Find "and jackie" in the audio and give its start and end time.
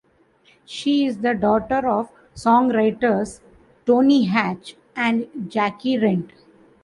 4.95-5.95